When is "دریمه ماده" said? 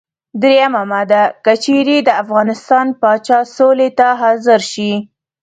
0.41-1.23